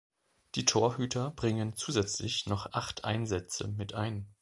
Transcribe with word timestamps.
Die 0.55 0.65
Torhüter 0.65 1.29
bringen 1.29 1.75
zusätzlich 1.75 2.47
noch 2.47 2.73
acht 2.73 3.05
Einsätze 3.05 3.67
mit 3.67 3.93
ein. 3.93 4.33